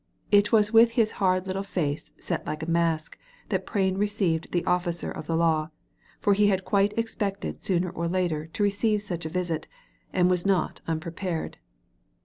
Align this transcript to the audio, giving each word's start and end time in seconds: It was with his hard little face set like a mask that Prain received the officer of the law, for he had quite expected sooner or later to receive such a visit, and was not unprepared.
It 0.31 0.51
was 0.51 0.73
with 0.73 0.93
his 0.93 1.11
hard 1.21 1.45
little 1.45 1.61
face 1.61 2.11
set 2.19 2.43
like 2.47 2.63
a 2.63 2.71
mask 2.71 3.19
that 3.49 3.67
Prain 3.67 3.99
received 3.99 4.51
the 4.51 4.65
officer 4.65 5.11
of 5.11 5.27
the 5.27 5.35
law, 5.37 5.69
for 6.19 6.33
he 6.33 6.47
had 6.47 6.65
quite 6.65 6.97
expected 6.97 7.61
sooner 7.61 7.91
or 7.91 8.07
later 8.07 8.47
to 8.47 8.63
receive 8.63 9.03
such 9.03 9.27
a 9.27 9.29
visit, 9.29 9.67
and 10.11 10.27
was 10.27 10.43
not 10.43 10.81
unprepared. 10.87 11.59